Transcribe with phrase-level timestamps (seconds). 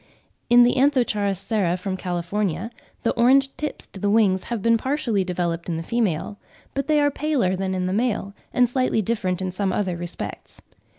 [0.49, 1.37] In the Anth.
[1.37, 2.71] sara from California,
[3.03, 6.39] the orange tips to the wings have been partially developed in the female;
[6.73, 10.59] but they are paler than in the male, and slightly different in some other respects.